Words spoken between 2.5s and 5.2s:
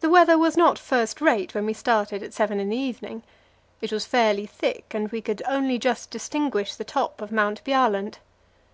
in the evening. It was fairly thick, and